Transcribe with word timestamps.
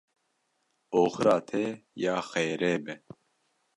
Oxira 1.01 1.35
te 1.49 1.61
ya 2.01 2.15
xêrê 2.29 2.73
be. 2.83 2.93